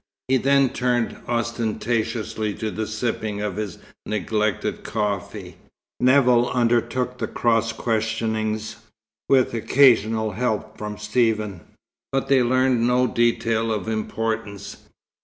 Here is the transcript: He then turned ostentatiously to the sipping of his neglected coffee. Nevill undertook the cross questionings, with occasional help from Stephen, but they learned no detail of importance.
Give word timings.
He 0.27 0.37
then 0.37 0.69
turned 0.69 1.15
ostentatiously 1.27 2.55
to 2.55 2.71
the 2.71 2.87
sipping 2.87 3.39
of 3.39 3.57
his 3.57 3.77
neglected 4.07 4.83
coffee. 4.83 5.57
Nevill 5.99 6.49
undertook 6.49 7.19
the 7.19 7.27
cross 7.27 7.71
questionings, 7.71 8.77
with 9.29 9.53
occasional 9.53 10.31
help 10.31 10.75
from 10.75 10.97
Stephen, 10.97 11.61
but 12.11 12.29
they 12.29 12.41
learned 12.41 12.81
no 12.87 13.05
detail 13.05 13.71
of 13.71 13.87
importance. 13.87 14.77